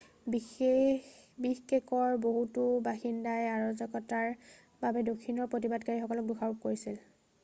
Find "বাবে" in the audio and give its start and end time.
4.87-5.05